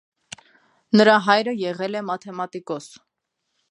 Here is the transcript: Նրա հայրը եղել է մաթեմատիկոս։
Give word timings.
Նրա 1.01 1.19
հայրը 1.27 1.55
եղել 1.59 2.01
է 2.01 2.05
մաթեմատիկոս։ 2.11 2.93